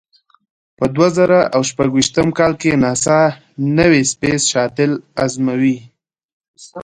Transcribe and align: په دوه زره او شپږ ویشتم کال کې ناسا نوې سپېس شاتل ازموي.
په 0.77 0.85
دوه 0.95 1.07
زره 1.17 1.39
او 1.55 1.61
شپږ 1.69 1.89
ویشتم 1.93 2.27
کال 2.39 2.53
کې 2.61 2.79
ناسا 2.83 3.19
نوې 3.77 4.01
سپېس 4.11 4.41
شاتل 4.53 4.91
ازموي. 5.23 5.77